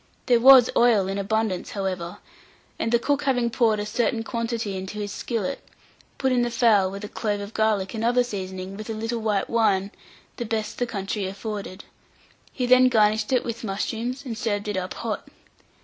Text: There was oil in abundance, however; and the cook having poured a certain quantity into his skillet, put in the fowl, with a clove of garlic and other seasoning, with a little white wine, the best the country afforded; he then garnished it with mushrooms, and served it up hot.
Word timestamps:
There 0.25 0.39
was 0.39 0.71
oil 0.75 1.07
in 1.07 1.19
abundance, 1.19 1.69
however; 1.69 2.17
and 2.79 2.91
the 2.91 2.97
cook 2.97 3.25
having 3.25 3.51
poured 3.51 3.79
a 3.79 3.85
certain 3.85 4.23
quantity 4.23 4.75
into 4.75 4.97
his 4.97 5.11
skillet, 5.11 5.63
put 6.17 6.31
in 6.31 6.41
the 6.41 6.49
fowl, 6.49 6.89
with 6.89 7.03
a 7.03 7.07
clove 7.07 7.39
of 7.39 7.53
garlic 7.53 7.93
and 7.93 8.03
other 8.03 8.23
seasoning, 8.23 8.75
with 8.77 8.89
a 8.89 8.95
little 8.95 9.19
white 9.19 9.47
wine, 9.47 9.91
the 10.37 10.45
best 10.45 10.79
the 10.79 10.87
country 10.87 11.27
afforded; 11.27 11.83
he 12.51 12.65
then 12.65 12.89
garnished 12.89 13.31
it 13.31 13.45
with 13.45 13.63
mushrooms, 13.63 14.25
and 14.25 14.39
served 14.39 14.67
it 14.67 14.75
up 14.75 14.95
hot. 14.95 15.27